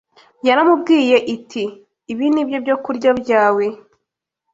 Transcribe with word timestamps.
Yaramubwiye 0.47 1.17
iti: 1.35 1.63
“Ibi 2.11 2.25
ni 2.33 2.43
byo 2.47 2.57
byokurya 2.63 3.11
byawe.” 3.21 3.65